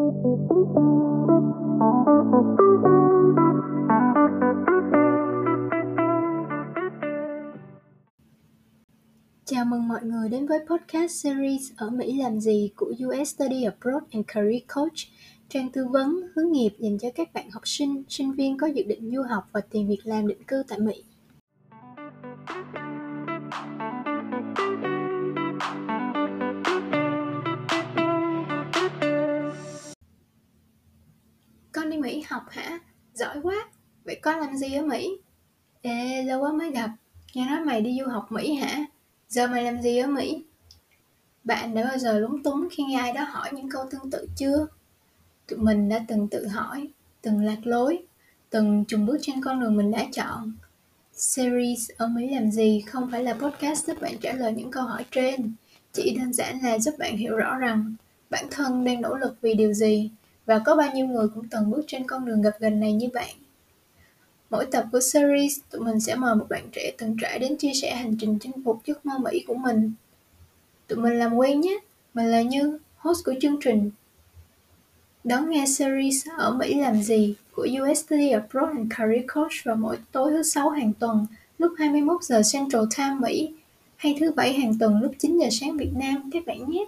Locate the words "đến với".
10.28-10.58